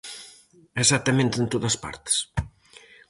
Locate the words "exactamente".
0.83-1.35